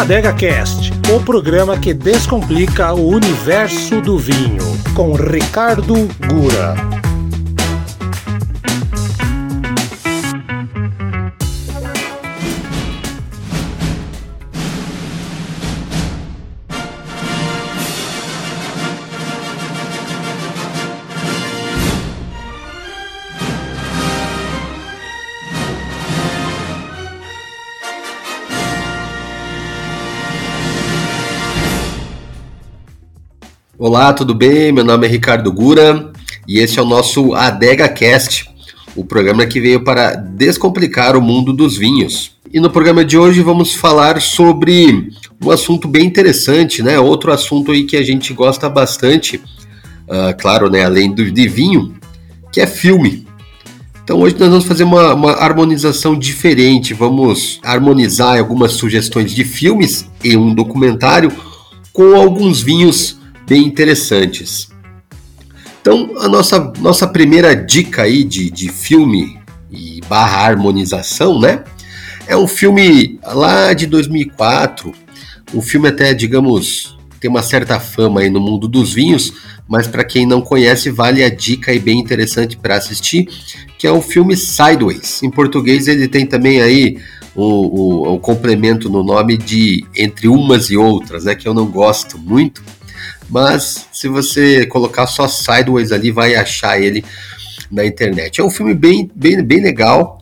Adega 0.00 0.32
Cast, 0.32 0.92
o 1.14 1.20
programa 1.20 1.78
que 1.78 1.92
descomplica 1.92 2.94
o 2.94 3.08
universo 3.08 4.00
do 4.00 4.18
vinho, 4.18 4.64
com 4.94 5.12
Ricardo 5.12 6.08
Gura. 6.26 6.99
Olá, 33.82 34.12
tudo 34.12 34.34
bem? 34.34 34.70
Meu 34.72 34.84
nome 34.84 35.06
é 35.06 35.10
Ricardo 35.10 35.50
Gura 35.50 36.12
e 36.46 36.58
esse 36.58 36.78
é 36.78 36.82
o 36.82 36.84
nosso 36.84 37.32
Adega 37.32 37.88
Cast, 37.88 38.46
o 38.94 39.06
programa 39.06 39.46
que 39.46 39.58
veio 39.58 39.82
para 39.82 40.16
descomplicar 40.16 41.16
o 41.16 41.22
mundo 41.22 41.50
dos 41.50 41.78
vinhos. 41.78 42.36
E 42.52 42.60
no 42.60 42.68
programa 42.68 43.02
de 43.06 43.16
hoje 43.16 43.40
vamos 43.40 43.74
falar 43.74 44.20
sobre 44.20 45.08
um 45.42 45.50
assunto 45.50 45.88
bem 45.88 46.04
interessante, 46.04 46.82
né? 46.82 47.00
Outro 47.00 47.32
assunto 47.32 47.72
aí 47.72 47.84
que 47.84 47.96
a 47.96 48.02
gente 48.02 48.34
gosta 48.34 48.68
bastante, 48.68 49.38
uh, 49.38 50.38
claro, 50.38 50.68
né? 50.68 50.84
Além 50.84 51.10
do, 51.10 51.30
de 51.30 51.48
vinho, 51.48 51.94
que 52.52 52.60
é 52.60 52.66
filme. 52.66 53.26
Então 54.04 54.20
hoje 54.20 54.36
nós 54.38 54.50
vamos 54.50 54.66
fazer 54.66 54.84
uma, 54.84 55.14
uma 55.14 55.32
harmonização 55.32 56.18
diferente. 56.18 56.92
Vamos 56.92 57.58
harmonizar 57.64 58.38
algumas 58.38 58.72
sugestões 58.72 59.32
de 59.32 59.42
filmes 59.42 60.06
e 60.22 60.36
um 60.36 60.54
documentário 60.54 61.32
com 61.94 62.14
alguns 62.14 62.60
vinhos 62.60 63.18
bem 63.50 63.64
interessantes. 63.64 64.68
Então, 65.82 66.12
a 66.20 66.28
nossa, 66.28 66.72
nossa 66.78 67.08
primeira 67.08 67.52
dica 67.52 68.02
aí 68.02 68.22
de, 68.22 68.48
de 68.48 68.68
filme 68.68 69.40
e 69.68 70.00
barra 70.08 70.46
harmonização, 70.46 71.40
né? 71.40 71.64
É 72.28 72.36
um 72.36 72.46
filme 72.46 73.18
lá 73.24 73.72
de 73.72 73.86
2004, 73.86 74.94
um 75.52 75.60
filme 75.60 75.88
até, 75.88 76.14
digamos, 76.14 76.96
tem 77.18 77.28
uma 77.28 77.42
certa 77.42 77.80
fama 77.80 78.20
aí 78.20 78.30
no 78.30 78.38
mundo 78.38 78.68
dos 78.68 78.94
vinhos, 78.94 79.32
mas 79.66 79.88
para 79.88 80.04
quem 80.04 80.24
não 80.24 80.40
conhece, 80.40 80.88
vale 80.88 81.24
a 81.24 81.28
dica 81.28 81.72
aí 81.72 81.80
bem 81.80 81.98
interessante 81.98 82.56
para 82.56 82.76
assistir, 82.76 83.28
que 83.76 83.84
é 83.84 83.90
o 83.90 84.00
filme 84.00 84.36
Sideways. 84.36 85.24
Em 85.24 85.30
português 85.30 85.88
ele 85.88 86.06
tem 86.06 86.24
também 86.24 86.62
aí 86.62 86.98
o, 87.34 87.42
o, 87.42 88.14
o 88.14 88.20
complemento 88.20 88.88
no 88.88 89.02
nome 89.02 89.36
de 89.36 89.84
Entre 89.96 90.28
Umas 90.28 90.70
e 90.70 90.76
Outras, 90.76 91.24
né? 91.24 91.34
Que 91.34 91.48
eu 91.48 91.54
não 91.54 91.66
gosto 91.66 92.16
muito, 92.16 92.62
mas 93.30 93.86
se 93.92 94.08
você 94.08 94.66
colocar 94.66 95.06
só 95.06 95.28
Sideways 95.28 95.92
ali, 95.92 96.10
vai 96.10 96.34
achar 96.34 96.80
ele 96.80 97.04
na 97.70 97.86
internet. 97.86 98.40
É 98.40 98.44
um 98.44 98.50
filme 98.50 98.74
bem, 98.74 99.08
bem, 99.14 99.42
bem 99.42 99.60
legal. 99.60 100.20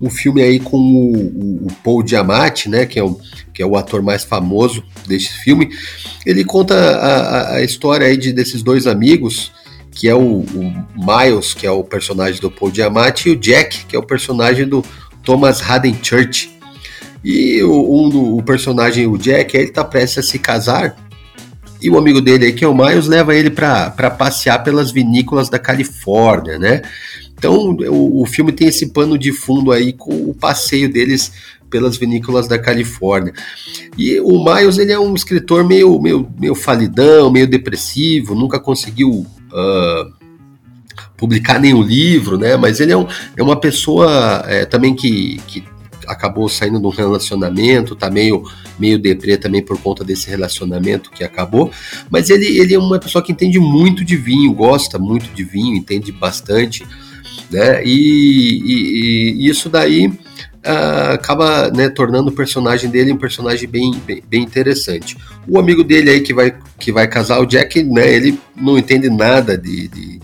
Um 0.00 0.10
filme 0.10 0.42
aí 0.42 0.58
com 0.58 0.76
o, 0.76 1.66
o 1.66 1.68
Paul 1.84 2.06
Giamatti, 2.06 2.68
né, 2.68 2.86
que 2.86 2.98
é, 2.98 3.04
o, 3.04 3.18
que 3.54 3.62
é 3.62 3.66
o 3.66 3.76
ator 3.76 4.02
mais 4.02 4.24
famoso 4.24 4.82
desse 5.06 5.28
filme. 5.44 5.70
Ele 6.26 6.42
conta 6.42 6.74
a, 6.74 7.54
a 7.56 7.62
história 7.62 8.06
aí 8.06 8.16
de, 8.16 8.32
desses 8.32 8.62
dois 8.62 8.86
amigos, 8.86 9.52
que 9.92 10.08
é 10.08 10.14
o, 10.14 10.40
o, 10.40 10.74
Miles, 10.96 11.54
que 11.54 11.66
é 11.66 11.70
o 11.70 11.84
personagem 11.84 12.40
do 12.40 12.50
Paul 12.50 12.74
Giamatti, 12.74 13.28
e 13.28 13.32
o 13.32 13.36
Jack, 13.36 13.84
que 13.84 13.94
é 13.94 13.98
o 13.98 14.02
personagem 14.02 14.66
do 14.66 14.84
Thomas 15.22 15.62
Haden 15.62 15.96
Church. 16.02 16.50
E 17.22 17.62
o, 17.62 17.70
um 17.72 18.38
o 18.38 18.42
personagem, 18.42 19.06
o 19.06 19.18
Jack, 19.18 19.56
ele 19.56 19.66
está 19.66 19.84
prestes 19.84 20.18
a 20.18 20.22
se 20.22 20.38
casar 20.38 20.96
e 21.80 21.90
o 21.90 21.98
amigo 21.98 22.20
dele 22.20 22.46
aí, 22.46 22.52
que 22.52 22.64
é 22.64 22.68
o 22.68 22.74
Miles, 22.74 23.06
leva 23.06 23.34
ele 23.34 23.50
para 23.50 24.10
passear 24.10 24.62
pelas 24.62 24.90
vinícolas 24.90 25.48
da 25.48 25.58
Califórnia, 25.58 26.58
né? 26.58 26.82
Então 27.38 27.54
o, 27.88 28.22
o, 28.22 28.26
filme 28.26 28.52
tem 28.52 28.68
esse 28.68 28.92
pano 28.92 29.16
de 29.16 29.32
fundo 29.32 29.72
aí 29.72 29.94
com 29.94 30.12
o 30.12 30.34
passeio 30.34 30.92
deles 30.92 31.32
pelas 31.70 31.96
vinícolas 31.96 32.46
da 32.46 32.58
Califórnia. 32.58 33.32
E 33.96 34.20
o 34.20 34.44
Miles 34.44 34.76
ele 34.76 34.92
é 34.92 34.98
um 34.98 35.14
escritor 35.14 35.66
meio, 35.66 35.98
meio, 36.00 36.28
meio 36.38 36.54
falidão, 36.54 37.30
meio 37.30 37.46
depressivo, 37.46 38.34
nunca 38.34 38.60
conseguiu 38.60 39.10
uh, 39.10 40.12
publicar 41.16 41.58
nenhum 41.58 41.82
livro, 41.82 42.36
né? 42.36 42.56
Mas 42.56 42.78
ele 42.80 42.92
é, 42.92 42.96
um, 42.96 43.06
é 43.36 43.42
uma 43.42 43.58
pessoa 43.58 44.44
é, 44.46 44.66
também 44.66 44.94
que, 44.94 45.40
que 45.46 45.64
acabou 46.06 46.48
saindo 46.48 46.78
de 46.78 46.86
um 46.86 46.90
relacionamento, 46.90 47.96
tá 47.96 48.10
meio, 48.10 48.42
meio 48.78 48.98
deprê 48.98 49.36
também 49.36 49.62
por 49.62 49.78
conta 49.80 50.04
desse 50.04 50.28
relacionamento 50.28 51.10
que 51.10 51.24
acabou. 51.24 51.70
Mas 52.10 52.30
ele, 52.30 52.46
ele 52.58 52.74
é 52.74 52.78
uma 52.78 52.98
pessoa 52.98 53.22
que 53.22 53.32
entende 53.32 53.58
muito 53.58 54.04
de 54.04 54.16
vinho, 54.16 54.52
gosta 54.52 54.98
muito 54.98 55.32
de 55.34 55.44
vinho, 55.44 55.76
entende 55.76 56.12
bastante, 56.12 56.86
né? 57.50 57.82
E, 57.84 58.62
e, 58.64 59.32
e 59.32 59.48
isso 59.48 59.68
daí 59.68 60.06
uh, 60.06 61.12
acaba 61.12 61.70
né, 61.70 61.88
tornando 61.88 62.30
o 62.30 62.34
personagem 62.34 62.90
dele 62.90 63.12
um 63.12 63.18
personagem 63.18 63.68
bem, 63.68 63.92
bem, 64.06 64.22
bem, 64.28 64.42
interessante. 64.42 65.16
O 65.48 65.58
amigo 65.58 65.82
dele 65.82 66.10
aí 66.10 66.20
que 66.20 66.32
vai, 66.32 66.54
que 66.78 66.92
vai 66.92 67.08
casar, 67.08 67.40
o 67.40 67.46
Jack, 67.46 67.82
né? 67.82 68.12
Ele 68.14 68.38
não 68.56 68.78
entende 68.78 69.08
nada 69.08 69.56
de, 69.56 69.88
de 69.88 70.20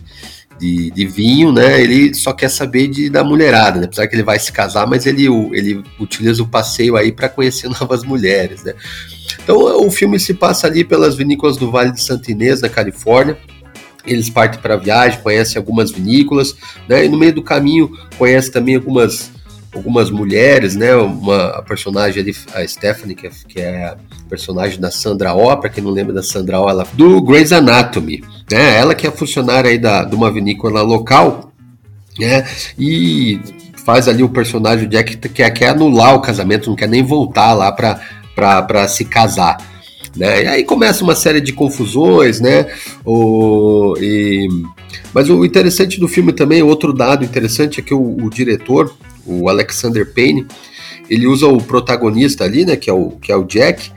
de, 0.58 0.90
de, 0.90 1.06
vinho, 1.06 1.52
né? 1.52 1.80
Ele 1.80 2.14
só 2.14 2.32
quer 2.32 2.48
saber 2.48 2.88
de, 2.88 3.10
da 3.10 3.22
mulherada, 3.22 3.78
né? 3.78 3.86
Apesar 3.86 4.06
que 4.06 4.14
ele 4.14 4.22
vai 4.22 4.38
se 4.38 4.52
casar, 4.52 4.86
mas 4.86 5.06
ele, 5.06 5.26
ele 5.52 5.82
utiliza 5.98 6.42
o 6.42 6.48
passeio 6.48 6.96
aí 6.96 7.12
para 7.12 7.28
conhecer 7.28 7.68
novas 7.80 8.02
mulheres, 8.02 8.64
né? 8.64 8.74
Então 9.42 9.56
o 9.86 9.90
filme 9.90 10.18
se 10.18 10.34
passa 10.34 10.66
ali 10.66 10.84
pelas 10.84 11.16
vinícolas 11.16 11.56
do 11.56 11.70
Vale 11.70 11.92
de 11.92 12.02
Santa 12.02 12.30
Inês, 12.30 12.60
na 12.60 12.68
Califórnia. 12.68 13.38
Eles 14.04 14.30
partem 14.30 14.60
para 14.60 14.74
a 14.74 14.76
viagem, 14.76 15.20
conhecem 15.20 15.58
algumas 15.58 15.90
vinícolas, 15.90 16.54
né? 16.88 17.04
E 17.04 17.08
no 17.08 17.18
meio 17.18 17.34
do 17.34 17.42
caminho 17.42 17.90
conhece 18.16 18.50
também 18.50 18.76
algumas 18.76 19.30
algumas 19.74 20.10
mulheres, 20.10 20.74
né? 20.74 20.94
Uma 20.94 21.48
a 21.48 21.62
personagem 21.62 22.22
ali, 22.22 22.34
a 22.54 22.66
Stephanie, 22.66 23.14
que 23.14 23.26
é, 23.26 23.30
que 23.48 23.60
é 23.60 23.84
a 23.84 23.96
personagem 24.28 24.80
da 24.80 24.90
Sandra 24.90 25.34
Oh, 25.34 25.56
para 25.56 25.70
quem 25.70 25.82
não 25.82 25.90
lembra 25.90 26.14
da 26.14 26.22
Sandra 26.22 26.60
Oh, 26.60 26.68
ela 26.68 26.86
do 26.94 27.20
Grey's 27.22 27.52
Anatomy, 27.52 28.22
né? 28.50 28.78
Ela 28.78 28.94
que 28.94 29.06
é 29.06 29.10
funcionária 29.10 29.70
aí 29.70 29.78
da, 29.78 30.04
de 30.04 30.14
uma 30.14 30.30
vinícola 30.30 30.82
local, 30.82 31.52
né? 32.18 32.46
E 32.78 33.40
faz 33.84 34.08
ali 34.08 34.22
o 34.22 34.28
personagem 34.28 34.88
Jack 34.88 35.16
que 35.16 35.28
quer, 35.28 35.50
quer 35.50 35.68
anular 35.68 36.14
o 36.14 36.20
casamento, 36.20 36.68
não 36.68 36.76
quer 36.76 36.88
nem 36.88 37.02
voltar 37.02 37.52
lá 37.54 37.70
para 37.70 38.88
se 38.88 39.04
casar. 39.04 39.58
Né? 40.16 40.44
E 40.44 40.46
aí 40.46 40.64
começa 40.64 41.04
uma 41.04 41.14
série 41.14 41.40
de 41.40 41.52
confusões, 41.52 42.40
né? 42.40 42.72
O, 43.04 43.94
e, 44.00 44.48
mas 45.12 45.28
o 45.28 45.44
interessante 45.44 46.00
do 46.00 46.08
filme 46.08 46.32
também, 46.32 46.62
outro 46.62 46.92
dado 46.92 47.24
interessante 47.24 47.80
é 47.80 47.82
que 47.82 47.92
o, 47.92 48.16
o 48.24 48.30
diretor, 48.30 48.94
o 49.26 49.48
Alexander 49.48 50.10
Payne, 50.12 50.46
ele 51.08 51.26
usa 51.26 51.46
o 51.46 51.62
protagonista 51.62 52.44
ali, 52.44 52.64
né, 52.64 52.76
que 52.76 52.90
é 52.90 52.92
o, 52.92 53.10
que 53.10 53.30
é 53.30 53.36
o 53.36 53.44
Jack, 53.44 53.90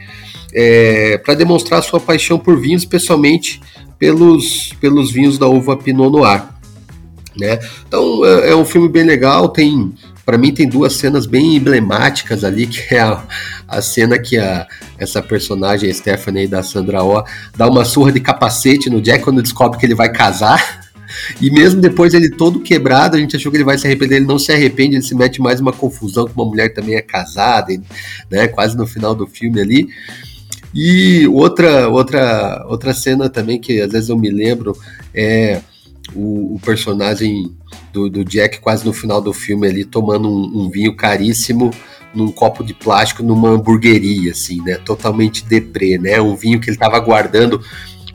é, 0.53 1.17
para 1.17 1.33
demonstrar 1.35 1.81
sua 1.83 1.99
paixão 1.99 2.37
por 2.37 2.59
vinhos, 2.59 2.83
especialmente 2.83 3.61
pelos, 3.97 4.73
pelos 4.79 5.11
vinhos 5.11 5.37
da 5.37 5.47
uva 5.47 5.77
Pinot 5.77 6.11
Noir. 6.11 6.43
Né? 7.37 7.59
Então 7.87 8.25
é, 8.25 8.51
é 8.51 8.55
um 8.55 8.65
filme 8.65 8.89
bem 8.89 9.03
legal, 9.03 9.49
tem 9.49 9.93
para 10.29 10.37
mim 10.37 10.53
tem 10.53 10.69
duas 10.69 10.93
cenas 10.93 11.25
bem 11.25 11.55
emblemáticas 11.55 12.43
ali, 12.43 12.67
que 12.67 12.93
é 12.93 12.99
a, 12.99 13.23
a 13.67 13.81
cena 13.81 14.19
que 14.19 14.37
a, 14.37 14.67
essa 14.99 15.23
personagem, 15.23 15.89
a 15.89 15.93
Stephanie 15.93 16.45
da 16.45 16.61
Sandra 16.61 17.03
Oh, 17.03 17.23
dá 17.57 17.67
uma 17.67 17.83
surra 17.83 18.11
de 18.11 18.19
capacete 18.19 18.91
no 18.91 19.01
Jack 19.01 19.23
quando 19.23 19.41
descobre 19.41 19.79
que 19.79 19.87
ele 19.87 19.95
vai 19.95 20.11
casar. 20.11 20.87
E 21.41 21.49
mesmo 21.49 21.81
depois 21.81 22.13
ele 22.13 22.29
todo 22.29 22.59
quebrado, 22.59 23.17
a 23.17 23.19
gente 23.19 23.35
achou 23.35 23.51
que 23.51 23.57
ele 23.57 23.63
vai 23.63 23.75
se 23.75 23.87
arrepender, 23.87 24.17
ele 24.17 24.27
não 24.27 24.37
se 24.37 24.51
arrepende, 24.51 24.97
ele 24.97 25.01
se 25.01 25.15
mete 25.15 25.41
mais 25.41 25.59
uma 25.59 25.73
confusão 25.73 26.27
com 26.27 26.39
uma 26.39 26.47
mulher 26.47 26.75
também 26.75 26.93
é 26.93 27.01
casada, 27.01 27.73
né, 28.29 28.47
quase 28.47 28.77
no 28.77 28.85
final 28.85 29.15
do 29.15 29.25
filme 29.25 29.59
ali. 29.59 29.89
E 30.75 31.25
outra 31.25 31.89
outra 31.89 32.63
outra 32.67 32.93
cena 32.93 33.27
também 33.31 33.59
que 33.59 33.81
às 33.81 33.91
vezes 33.91 34.09
eu 34.09 34.15
me 34.15 34.29
lembro 34.29 34.77
é 35.11 35.59
o, 36.13 36.53
o 36.53 36.59
personagem 36.63 37.51
do, 37.91 38.09
do, 38.09 38.23
Jack 38.23 38.59
quase 38.59 38.85
no 38.85 38.93
final 38.93 39.21
do 39.21 39.33
filme 39.33 39.67
ali 39.67 39.85
tomando 39.85 40.29
um, 40.29 40.63
um 40.63 40.69
vinho 40.69 40.95
caríssimo 40.95 41.71
num 42.13 42.31
copo 42.31 42.63
de 42.63 42.73
plástico 42.73 43.21
numa 43.21 43.49
hamburgueria, 43.49 44.31
assim, 44.31 44.61
né? 44.63 44.77
Totalmente 44.77 45.45
deprê, 45.45 45.97
né? 45.97 46.19
Um 46.19 46.35
vinho 46.35 46.59
que 46.59 46.69
ele 46.69 46.75
estava 46.75 46.99
guardando 46.99 47.61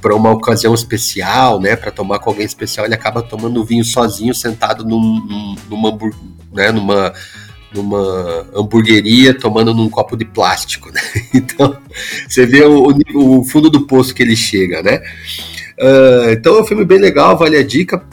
para 0.05 0.15
uma 0.15 0.33
ocasião 0.33 0.75
especial, 0.75 1.59
né, 1.59 1.75
para 1.77 1.91
tomar 1.91 2.19
com 2.19 2.29
alguém 2.29 2.45
especial, 2.45 2.85
ele 2.85 2.95
acaba 2.95 3.23
tomando 3.23 3.65
vinho 3.65 3.83
sozinho, 3.83 4.35
sentado 4.35 4.85
num, 4.85 5.01
num, 5.01 5.55
numa, 5.71 5.99
né, 6.53 6.71
numa, 6.71 7.11
numa 7.75 8.47
hamburgueria, 8.55 9.33
tomando 9.33 9.73
num 9.73 9.89
copo 9.89 10.15
de 10.15 10.27
plástico, 10.27 10.91
né? 10.93 11.01
Então, 11.33 11.79
você 12.29 12.45
vê 12.45 12.65
o, 12.65 12.89
o 13.15 13.45
fundo 13.45 13.71
do 13.71 13.87
poço 13.87 14.15
que 14.15 14.23
ele 14.23 14.37
chega, 14.37 14.83
né? 14.83 15.01
Uh, 15.79 16.31
então 16.33 16.59
é 16.59 16.61
um 16.61 16.67
filme 16.67 16.85
bem 16.85 16.99
legal, 16.99 17.39
vale 17.39 17.57
a 17.57 17.65
dica, 17.65 18.05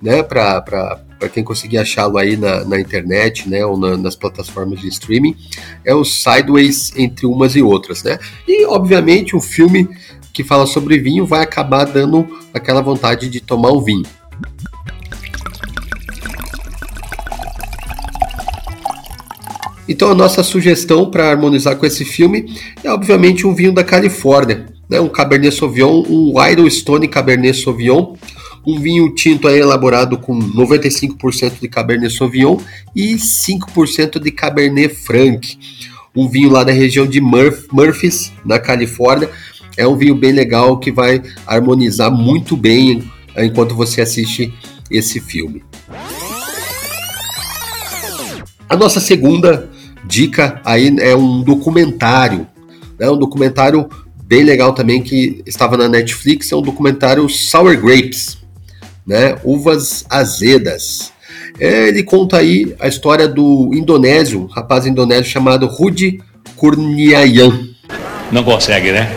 né, 0.00 0.22
para 0.22 1.00
para 1.20 1.28
quem 1.28 1.44
conseguir 1.44 1.76
achá-lo 1.76 2.16
aí 2.16 2.34
na, 2.34 2.64
na, 2.64 2.80
internet, 2.80 3.46
né, 3.46 3.64
ou 3.64 3.78
na, 3.78 3.94
nas 3.94 4.16
plataformas 4.16 4.80
de 4.80 4.88
streaming, 4.88 5.36
é 5.84 5.94
o 5.94 6.02
Sideways 6.02 6.92
entre 6.96 7.26
umas 7.26 7.54
e 7.54 7.62
outras, 7.62 8.02
né? 8.02 8.18
E 8.48 8.64
obviamente 8.64 9.36
o 9.36 9.40
filme 9.40 9.86
que 10.32 10.42
fala 10.42 10.66
sobre 10.66 10.98
vinho 10.98 11.26
vai 11.26 11.42
acabar 11.42 11.84
dando 11.84 12.26
aquela 12.54 12.80
vontade 12.80 13.28
de 13.28 13.38
tomar 13.38 13.70
um 13.70 13.82
vinho. 13.82 14.06
Então 19.86 20.10
a 20.10 20.14
nossa 20.14 20.42
sugestão 20.42 21.10
para 21.10 21.30
harmonizar 21.30 21.76
com 21.76 21.84
esse 21.84 22.04
filme 22.04 22.56
é 22.82 22.90
obviamente 22.90 23.46
um 23.46 23.54
vinho 23.54 23.72
da 23.72 23.84
Califórnia, 23.84 24.66
né? 24.88 25.00
um 25.00 25.08
Cabernet 25.08 25.54
Sauvignon, 25.54 26.02
um 26.08 26.70
Stone 26.70 27.08
Cabernet 27.08 27.60
Sauvignon, 27.60 28.14
um 28.66 28.78
vinho 28.78 29.14
tinto 29.14 29.48
aí 29.48 29.58
elaborado 29.58 30.18
com 30.18 30.38
95% 30.38 31.60
de 31.60 31.68
Cabernet 31.68 32.14
Sauvignon 32.14 32.58
e 32.94 33.14
5% 33.14 34.18
de 34.20 34.30
Cabernet 34.30 34.94
Franc. 34.94 35.58
Um 36.14 36.28
vinho 36.28 36.50
lá 36.50 36.64
da 36.64 36.72
região 36.72 37.06
de 37.06 37.20
Murph, 37.20 37.66
Murphys, 37.72 38.32
na 38.44 38.58
Califórnia. 38.58 39.30
É 39.76 39.86
um 39.86 39.96
vinho 39.96 40.14
bem 40.14 40.32
legal 40.32 40.78
que 40.78 40.90
vai 40.90 41.22
harmonizar 41.46 42.10
muito 42.10 42.56
bem 42.56 43.10
enquanto 43.36 43.74
você 43.74 44.00
assiste 44.00 44.52
esse 44.90 45.20
filme. 45.20 45.62
A 48.68 48.76
nossa 48.76 49.00
segunda 49.00 49.70
dica 50.04 50.60
aí 50.64 50.94
é 51.00 51.16
um 51.16 51.42
documentário, 51.42 52.46
né? 52.98 53.08
Um 53.10 53.18
documentário 53.18 53.88
bem 54.24 54.44
legal 54.44 54.72
também 54.72 55.02
que 55.02 55.42
estava 55.46 55.76
na 55.76 55.88
Netflix, 55.88 56.52
é 56.52 56.56
um 56.56 56.62
documentário 56.62 57.28
Sour 57.28 57.76
Grapes, 57.80 58.39
né? 59.06 59.36
Uvas 59.44 60.04
azedas. 60.08 61.12
É, 61.58 61.88
ele 61.88 62.02
conta 62.02 62.38
aí 62.38 62.74
a 62.78 62.88
história 62.88 63.28
do 63.28 63.70
indonésio, 63.72 64.42
um 64.42 64.46
rapaz 64.46 64.86
indonésio 64.86 65.30
chamado 65.30 65.66
Rudi 65.66 66.20
Kurniawan. 66.56 67.68
Não 68.32 68.44
consegue, 68.44 68.92
né? 68.92 69.10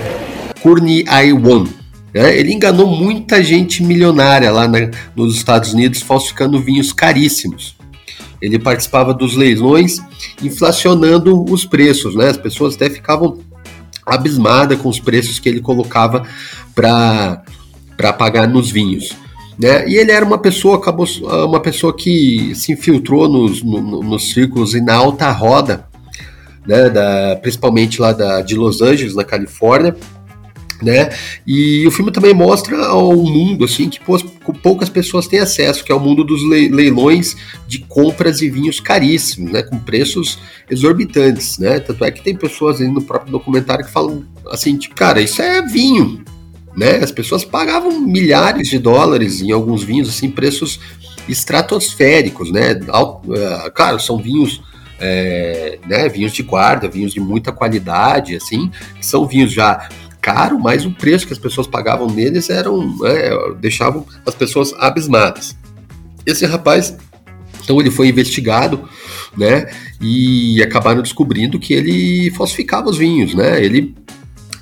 Kurniawan. 0.61 1.65
Né? 2.13 2.37
Ele 2.37 2.53
enganou 2.53 2.87
muita 2.87 3.43
gente 3.43 3.83
milionária 3.83 4.51
lá 4.51 4.67
na, 4.67 4.89
nos 5.15 5.35
Estados 5.35 5.73
Unidos, 5.73 6.01
falsificando 6.01 6.61
vinhos 6.61 6.93
caríssimos. 6.93 7.75
Ele 8.41 8.59
participava 8.59 9.13
dos 9.13 9.35
leilões, 9.35 9.99
inflacionando 10.41 11.45
os 11.49 11.65
preços, 11.65 12.13
né? 12.13 12.27
As 12.27 12.37
pessoas 12.37 12.75
até 12.75 12.89
ficavam 12.89 13.39
abismadas 14.05 14.77
com 14.79 14.89
os 14.89 14.99
preços 14.99 15.39
que 15.39 15.47
ele 15.47 15.61
colocava 15.61 16.27
para 16.75 18.13
pagar 18.17 18.47
nos 18.47 18.69
vinhos. 18.69 19.15
Né? 19.57 19.87
E 19.87 19.95
ele 19.95 20.11
era 20.11 20.25
uma 20.25 20.37
pessoa, 20.37 20.77
acabou 20.77 21.05
uma 21.45 21.59
pessoa 21.59 21.95
que 21.95 22.53
se 22.55 22.71
infiltrou 22.71 23.29
nos, 23.29 23.61
no, 23.61 24.01
nos 24.01 24.31
círculos 24.31 24.73
e 24.73 24.81
na 24.81 24.95
alta 24.95 25.29
roda, 25.31 25.85
né? 26.65 26.89
Da, 26.89 27.37
principalmente 27.41 28.01
lá 28.01 28.13
da, 28.13 28.41
de 28.41 28.55
Los 28.55 28.81
Angeles, 28.81 29.15
na 29.15 29.23
Califórnia, 29.23 29.95
né? 30.81 31.09
E 31.45 31.85
o 31.87 31.91
filme 31.91 32.11
também 32.11 32.33
mostra 32.33 32.85
ao 32.85 33.15
mundo 33.15 33.63
assim 33.63 33.89
que 33.89 33.99
poucas 34.61 34.89
pessoas 34.89 35.27
têm 35.27 35.39
acesso, 35.39 35.83
que 35.83 35.91
é 35.91 35.95
o 35.95 35.99
mundo 35.99 36.23
dos 36.23 36.41
leilões 36.43 37.35
de 37.67 37.79
compras 37.79 38.41
e 38.41 38.49
vinhos 38.49 38.79
caríssimos, 38.79 39.51
né? 39.51 39.61
Com 39.61 39.79
preços 39.79 40.39
exorbitantes, 40.69 41.57
né? 41.57 41.79
Tanto 41.79 42.03
é 42.03 42.11
que 42.11 42.23
tem 42.23 42.35
pessoas 42.35 42.81
aí 42.81 42.87
no 42.87 43.01
próprio 43.01 43.31
documentário 43.31 43.85
que 43.85 43.91
falam 43.91 44.25
assim, 44.49 44.77
tipo, 44.77 44.95
cara, 44.95 45.21
isso 45.21 45.41
é 45.41 45.61
vinho, 45.61 46.23
né? 46.75 46.97
As 46.97 47.11
pessoas 47.11 47.45
pagavam 47.45 47.99
milhares 47.99 48.67
de 48.67 48.79
dólares 48.79 49.41
em 49.41 49.51
alguns 49.51 49.83
vinhos, 49.83 50.09
assim, 50.09 50.29
preços 50.29 50.79
estratosféricos, 51.27 52.51
né? 52.51 52.71
Eh, 52.71 53.71
claro, 53.73 53.99
são 53.99 54.17
vinhos 54.17 54.61
é, 54.99 55.79
né, 55.85 56.07
vinhos 56.07 56.31
de 56.31 56.43
guarda, 56.43 56.87
vinhos 56.87 57.13
de 57.13 57.19
muita 57.19 57.51
qualidade, 57.51 58.35
assim, 58.35 58.71
são 59.01 59.27
vinhos 59.27 59.51
já 59.51 59.89
caro, 60.21 60.57
mas 60.57 60.85
o 60.85 60.91
preço 60.91 61.27
que 61.27 61.33
as 61.33 61.39
pessoas 61.39 61.67
pagavam 61.67 62.07
neles 62.07 62.49
eram 62.49 62.95
é, 63.05 63.53
deixavam 63.59 64.05
as 64.25 64.33
pessoas 64.33 64.73
abismadas. 64.77 65.57
Esse 66.25 66.45
rapaz, 66.45 66.95
então 67.61 67.81
ele 67.81 67.91
foi 67.91 68.07
investigado, 68.07 68.87
né, 69.37 69.69
e 69.99 70.63
acabaram 70.63 71.01
descobrindo 71.01 71.59
que 71.59 71.73
ele 71.73 72.31
falsificava 72.31 72.89
os 72.89 72.97
vinhos, 72.97 73.33
né? 73.33 73.63
Ele 73.63 73.93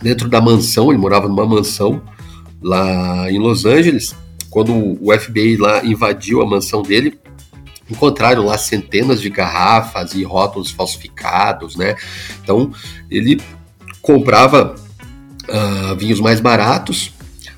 dentro 0.01 0.30
da 0.30 0.42
mansão, 0.42 0.89
ele 0.89 0.98
morava 0.98 1.27
numa 1.27 1.45
mansão 1.45 2.01
lá 2.62 3.31
em 3.31 3.39
Los 3.39 3.65
Angeles. 3.65 4.15
Quando 4.50 4.74
o 4.74 5.18
FBI 5.18 5.57
lá 5.57 5.83
invadiu 5.86 6.42
a 6.42 6.45
mansão 6.45 6.81
dele, 6.81 7.18
encontraram 7.89 8.45
lá 8.45 8.57
centenas 8.57 9.21
de 9.21 9.30
garrafas 9.30 10.13
e 10.13 10.24
rótulos 10.24 10.71
falsificados, 10.71 11.75
né? 11.75 11.95
Então 12.44 12.71
ele 13.09 13.42
comprava 14.01 14.75
uh, 15.48 15.95
vinhos 15.95 16.19
mais 16.19 16.39
baratos, 16.39 17.12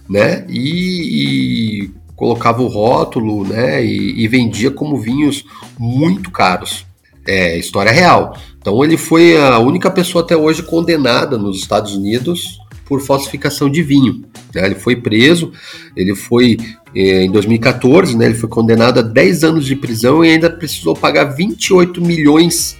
né? 0.10 0.46
E, 0.50 1.84
e, 1.84 1.92
colocava 2.16 2.62
o 2.62 2.68
rótulo, 2.68 3.48
né? 3.48 3.84
E, 3.84 4.24
e 4.24 4.28
vendia 4.28 4.72
como 4.72 5.00
vinhos 5.00 5.46
muito 5.78 6.32
caros. 6.32 6.86
É 7.26 7.58
história 7.58 7.92
real. 7.92 8.38
Então 8.60 8.84
ele 8.84 8.98
foi 8.98 9.38
a 9.38 9.60
única 9.60 9.90
pessoa 9.90 10.24
até 10.24 10.36
hoje 10.36 10.64
condenada 10.64 11.38
nos 11.38 11.58
Estados 11.58 11.96
Unidos 11.96 12.60
por 12.86 13.02
falsificação 13.02 13.70
de 13.70 13.82
vinho. 13.82 14.24
Né? 14.54 14.66
Ele 14.66 14.76
foi 14.76 14.96
preso, 14.96 15.52
ele 15.96 16.16
foi 16.16 16.58
eh, 16.96 17.24
em 17.24 17.32
2014, 17.32 18.18
né? 18.18 18.26
Ele 18.26 18.36
foi 18.36 18.50
condenado 18.50 19.00
a 19.00 19.02
10 19.02 19.44
anos 19.44 19.66
de 19.66 19.76
prisão 19.76 20.24
e 20.24 20.30
ainda 20.30 20.50
precisou 20.50 20.96
pagar 20.96 21.26
28 21.26 22.02
milhões 22.02 22.78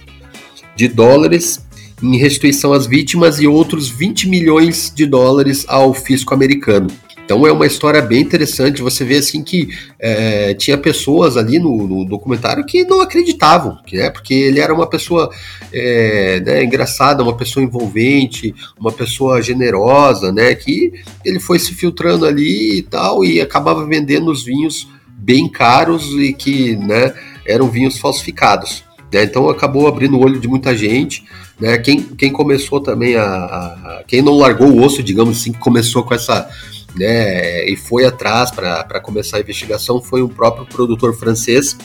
de 0.76 0.88
dólares 0.88 1.64
em 2.02 2.16
restituição 2.16 2.72
às 2.72 2.86
vítimas 2.86 3.40
e 3.40 3.46
outros 3.46 3.88
20 3.88 4.28
milhões 4.28 4.92
de 4.94 5.06
dólares 5.06 5.64
ao 5.68 5.94
fisco 5.94 6.34
americano. 6.34 6.88
Então 7.24 7.46
é 7.46 7.52
uma 7.52 7.66
história 7.66 8.02
bem 8.02 8.20
interessante. 8.20 8.82
Você 8.82 9.04
vê 9.04 9.16
assim 9.16 9.42
que 9.42 9.68
é, 9.98 10.52
tinha 10.54 10.76
pessoas 10.76 11.36
ali 11.36 11.58
no, 11.58 11.86
no, 11.86 12.04
documentário 12.04 12.64
que 12.66 12.84
não 12.84 13.00
acreditavam, 13.00 13.78
né? 13.92 14.10
Porque 14.10 14.34
ele 14.34 14.60
era 14.60 14.74
uma 14.74 14.86
pessoa 14.86 15.30
é, 15.72 16.40
né, 16.40 16.62
engraçada, 16.62 17.22
uma 17.22 17.36
pessoa 17.36 17.64
envolvente, 17.64 18.54
uma 18.78 18.92
pessoa 18.92 19.40
generosa, 19.40 20.30
né? 20.30 20.54
Que 20.54 20.92
ele 21.24 21.40
foi 21.40 21.58
se 21.58 21.72
filtrando 21.72 22.26
ali 22.26 22.78
e 22.78 22.82
tal 22.82 23.24
e 23.24 23.40
acabava 23.40 23.86
vendendo 23.86 24.30
os 24.30 24.44
vinhos 24.44 24.86
bem 25.08 25.48
caros 25.48 26.12
e 26.18 26.34
que, 26.34 26.76
né? 26.76 27.14
Eram 27.46 27.70
vinhos 27.70 27.98
falsificados. 27.98 28.84
Né? 29.14 29.22
Então 29.22 29.48
acabou 29.48 29.86
abrindo 29.86 30.16
o 30.16 30.20
olho 30.20 30.40
de 30.40 30.48
muita 30.48 30.76
gente. 30.76 31.24
Né? 31.58 31.78
Quem, 31.78 32.02
quem 32.02 32.32
começou 32.32 32.80
também 32.80 33.14
a, 33.14 33.24
a, 33.24 34.02
Quem 34.06 34.20
não 34.20 34.36
largou 34.36 34.68
o 34.68 34.84
osso, 34.84 35.02
digamos 35.02 35.38
assim, 35.38 35.52
que 35.52 35.58
começou 35.58 36.02
com 36.02 36.12
essa. 36.12 36.50
Né, 36.96 37.68
e 37.68 37.76
foi 37.76 38.04
atrás 38.04 38.52
para 38.52 39.00
começar 39.00 39.38
a 39.38 39.40
investigação 39.40 40.00
foi 40.00 40.22
o 40.22 40.28
próprio 40.28 40.64
produtor 40.64 41.12
francês, 41.12 41.76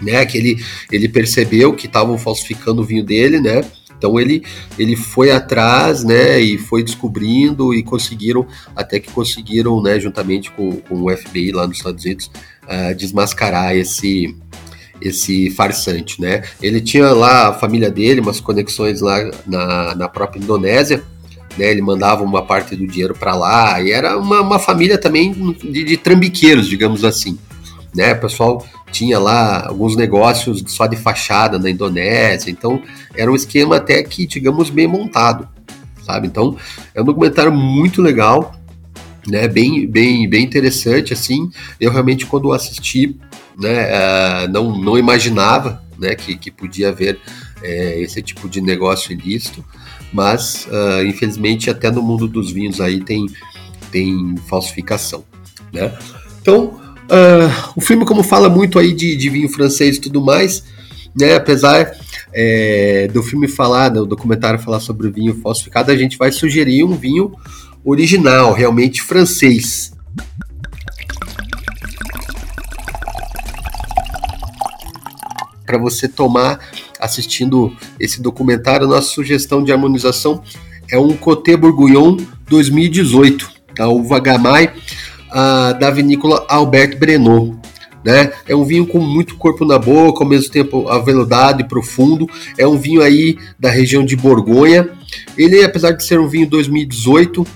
né, 0.00 0.24
que 0.24 0.38
ele, 0.38 0.64
ele 0.90 1.10
percebeu 1.10 1.74
que 1.74 1.86
estavam 1.86 2.16
falsificando 2.16 2.80
o 2.80 2.84
vinho 2.84 3.04
dele, 3.04 3.38
né, 3.38 3.62
então 4.00 4.18
ele, 4.18 4.42
ele 4.78 4.96
foi 4.96 5.30
atrás, 5.30 6.02
né, 6.02 6.40
e 6.40 6.56
foi 6.56 6.82
descobrindo 6.82 7.74
e 7.74 7.82
conseguiram, 7.82 8.46
até 8.74 8.98
que 8.98 9.12
conseguiram, 9.12 9.82
né, 9.82 10.00
juntamente 10.00 10.50
com, 10.50 10.76
com 10.76 11.02
o 11.02 11.14
FBI 11.14 11.52
lá 11.52 11.66
nos 11.66 11.76
Estados 11.76 12.02
Unidos, 12.02 12.30
uh, 12.64 12.94
desmascarar 12.94 13.76
esse, 13.76 14.34
esse 15.02 15.50
farsante, 15.50 16.20
né? 16.20 16.42
Ele 16.62 16.80
tinha 16.80 17.12
lá 17.12 17.48
a 17.48 17.52
família 17.52 17.90
dele, 17.90 18.20
umas 18.20 18.40
conexões 18.40 19.02
lá 19.02 19.18
na, 19.46 19.94
na 19.94 20.08
própria 20.08 20.40
Indonésia, 20.40 21.02
né? 21.56 21.70
Ele 21.70 21.82
mandava 21.82 22.22
uma 22.22 22.42
parte 22.42 22.76
do 22.76 22.86
dinheiro 22.86 23.14
para 23.14 23.34
lá 23.34 23.80
e 23.80 23.90
era 23.90 24.18
uma, 24.18 24.40
uma 24.40 24.58
família 24.58 24.98
também 24.98 25.32
de, 25.32 25.84
de, 25.84 25.96
trambiqueiros, 25.96 26.68
digamos 26.68 27.04
assim, 27.04 27.38
né? 27.94 28.12
O 28.12 28.20
pessoal 28.20 28.66
tinha 28.90 29.18
lá 29.18 29.68
alguns 29.68 29.96
negócios 29.96 30.62
só 30.66 30.86
de 30.86 30.96
fachada 30.96 31.58
na 31.58 31.70
Indonésia, 31.70 32.50
então 32.50 32.82
era 33.14 33.30
um 33.30 33.36
esquema 33.36 33.76
até 33.76 34.02
que, 34.02 34.26
digamos, 34.26 34.70
bem 34.70 34.86
montado, 34.86 35.48
sabe? 36.04 36.26
Então 36.26 36.56
é 36.94 37.00
um 37.00 37.04
documentário 37.04 37.52
muito 37.52 38.02
legal, 38.02 38.54
né? 39.26 39.48
Bem, 39.48 39.86
bem, 39.86 40.28
bem 40.28 40.44
interessante, 40.44 41.12
assim. 41.12 41.50
Eu 41.80 41.92
realmente 41.92 42.26
quando 42.26 42.52
assisti 42.52 43.18
né, 43.58 43.88
uh, 43.88 44.48
não, 44.50 44.76
não 44.78 44.98
imaginava 44.98 45.82
né, 45.98 46.14
que, 46.14 46.34
que 46.36 46.50
podia 46.50 46.88
haver 46.88 47.20
é, 47.62 48.00
esse 48.00 48.22
tipo 48.22 48.48
de 48.48 48.60
negócio 48.60 49.12
ilícito, 49.12 49.62
mas 50.12 50.66
uh, 50.66 51.04
infelizmente 51.06 51.70
até 51.70 51.90
no 51.90 52.02
mundo 52.02 52.26
dos 52.26 52.50
vinhos 52.50 52.80
aí 52.80 53.00
tem, 53.00 53.26
tem 53.90 54.34
falsificação. 54.48 55.24
Né? 55.72 55.96
Então, 56.40 56.64
uh, 56.64 57.72
o 57.76 57.80
filme, 57.80 58.04
como 58.04 58.22
fala 58.22 58.48
muito 58.48 58.78
aí 58.78 58.92
de, 58.92 59.16
de 59.16 59.28
vinho 59.28 59.48
francês 59.48 59.96
e 59.96 60.00
tudo 60.00 60.20
mais, 60.20 60.64
né, 61.14 61.34
apesar 61.34 61.92
é, 62.32 63.08
do 63.12 63.22
filme 63.22 63.48
falar, 63.48 63.88
do 63.88 64.06
documentário 64.06 64.60
falar 64.60 64.80
sobre 64.80 65.08
o 65.08 65.12
vinho 65.12 65.34
falsificado, 65.40 65.90
a 65.90 65.96
gente 65.96 66.16
vai 66.16 66.30
sugerir 66.30 66.84
um 66.84 66.94
vinho 66.94 67.32
original, 67.84 68.52
realmente 68.52 69.02
francês. 69.02 69.92
para 75.70 75.78
você 75.78 76.08
tomar 76.08 76.58
assistindo 77.00 77.74
esse 77.98 78.20
documentário. 78.20 78.86
Nossa 78.86 79.08
sugestão 79.08 79.62
de 79.64 79.72
harmonização 79.72 80.42
é 80.90 80.98
um 80.98 81.16
Côté 81.16 81.56
Bourguignon 81.56 82.16
2018, 82.48 83.50
a 83.78 83.88
uva 83.88 84.18
Gamay 84.18 84.70
da 85.78 85.90
vinícola 85.90 86.44
Albert 86.48 86.98
Brenot. 86.98 87.56
Né? 88.02 88.32
É 88.48 88.56
um 88.56 88.64
vinho 88.64 88.86
com 88.86 88.98
muito 88.98 89.36
corpo 89.36 89.64
na 89.64 89.78
boca, 89.78 90.24
ao 90.24 90.28
mesmo 90.28 90.50
tempo 90.50 90.88
aveludado 90.88 91.60
e 91.60 91.68
profundo. 91.68 92.26
É 92.56 92.66
um 92.66 92.78
vinho 92.78 93.02
aí 93.02 93.36
da 93.58 93.70
região 93.70 94.04
de 94.04 94.16
Borgonha. 94.16 94.88
Ele, 95.36 95.62
apesar 95.62 95.92
de 95.92 96.02
ser 96.02 96.18
um 96.18 96.26
vinho 96.26 96.48
2018, 96.48 97.46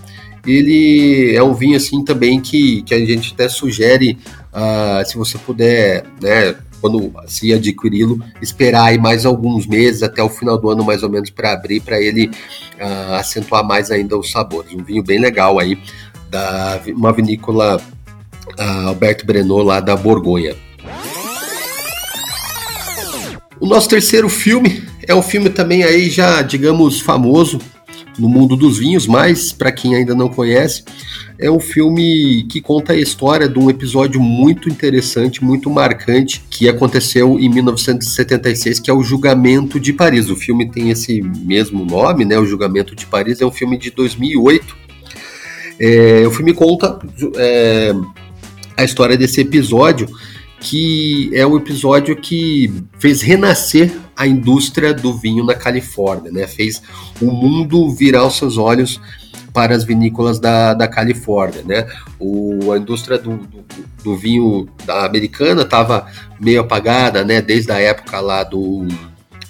ele 0.46 1.34
é 1.34 1.42
um 1.42 1.54
vinho 1.54 1.76
assim 1.76 2.04
também 2.04 2.40
que, 2.40 2.82
que 2.82 2.94
a 2.94 2.98
gente 2.98 3.32
até 3.32 3.48
sugere, 3.48 4.18
uh, 4.52 5.08
se 5.08 5.16
você 5.16 5.38
puder, 5.38 6.04
né, 6.20 6.54
quando 6.84 7.10
se 7.26 7.50
adquiri-lo, 7.50 8.22
esperar 8.42 8.88
aí 8.88 8.98
mais 8.98 9.24
alguns 9.24 9.66
meses 9.66 10.02
até 10.02 10.22
o 10.22 10.28
final 10.28 10.58
do 10.58 10.68
ano 10.68 10.84
mais 10.84 11.02
ou 11.02 11.08
menos 11.08 11.30
para 11.30 11.50
abrir, 11.50 11.80
para 11.80 11.98
ele 11.98 12.26
uh, 12.78 13.14
acentuar 13.14 13.64
mais 13.64 13.90
ainda 13.90 14.18
os 14.18 14.30
sabores. 14.30 14.74
Um 14.74 14.84
vinho 14.84 15.02
bem 15.02 15.18
legal 15.18 15.58
aí 15.58 15.78
da 16.28 16.78
uma 16.88 17.10
vinícola 17.10 17.80
uh, 18.58 18.88
Alberto 18.88 19.24
Brenot 19.24 19.64
lá 19.64 19.80
da 19.80 19.96
Borgonha. 19.96 20.54
O 23.58 23.66
nosso 23.66 23.88
terceiro 23.88 24.28
filme 24.28 24.86
é 25.08 25.14
um 25.14 25.22
filme 25.22 25.48
também 25.48 25.84
aí 25.84 26.10
já, 26.10 26.42
digamos, 26.42 27.00
famoso 27.00 27.58
no 28.18 28.28
mundo 28.28 28.56
dos 28.56 28.78
vinhos, 28.78 29.06
mas 29.06 29.52
para 29.52 29.72
quem 29.72 29.94
ainda 29.94 30.14
não 30.14 30.28
conhece, 30.28 30.84
é 31.38 31.50
um 31.50 31.58
filme 31.58 32.44
que 32.44 32.60
conta 32.60 32.92
a 32.92 32.96
história 32.96 33.48
de 33.48 33.58
um 33.58 33.68
episódio 33.68 34.20
muito 34.20 34.68
interessante, 34.68 35.42
muito 35.42 35.68
marcante, 35.68 36.42
que 36.48 36.68
aconteceu 36.68 37.38
em 37.38 37.48
1976, 37.48 38.80
que 38.80 38.90
é 38.90 38.94
o 38.94 39.02
Julgamento 39.02 39.80
de 39.80 39.92
Paris. 39.92 40.30
O 40.30 40.36
filme 40.36 40.70
tem 40.70 40.90
esse 40.90 41.20
mesmo 41.22 41.84
nome, 41.84 42.24
né? 42.24 42.38
O 42.38 42.46
Julgamento 42.46 42.94
de 42.94 43.06
Paris 43.06 43.40
é 43.40 43.46
um 43.46 43.50
filme 43.50 43.76
de 43.76 43.90
2008. 43.90 44.76
É, 45.80 46.24
o 46.26 46.30
filme 46.30 46.54
conta 46.54 46.98
é, 47.36 47.92
a 48.76 48.84
história 48.84 49.16
desse 49.16 49.40
episódio, 49.40 50.08
que 50.64 51.30
é 51.34 51.46
um 51.46 51.58
episódio 51.58 52.16
que 52.16 52.72
fez 52.98 53.20
renascer 53.20 53.94
a 54.16 54.26
indústria 54.26 54.94
do 54.94 55.12
vinho 55.12 55.44
na 55.44 55.54
Califórnia, 55.54 56.32
né? 56.32 56.46
Fez 56.46 56.82
o 57.20 57.26
mundo 57.26 57.90
virar 57.90 58.24
os 58.24 58.38
seus 58.38 58.56
olhos 58.56 58.98
para 59.52 59.76
as 59.76 59.84
vinícolas 59.84 60.40
da, 60.40 60.72
da 60.72 60.88
Califórnia, 60.88 61.62
né? 61.62 61.86
O, 62.18 62.72
a 62.72 62.78
indústria 62.78 63.18
do, 63.18 63.36
do, 63.36 63.64
do 64.02 64.16
vinho 64.16 64.66
da 64.86 65.04
americana 65.04 65.62
estava 65.62 66.06
meio 66.40 66.62
apagada, 66.62 67.22
né? 67.22 67.42
Desde 67.42 67.70
a 67.70 67.78
época 67.78 68.18
lá 68.20 68.42
do, 68.42 68.88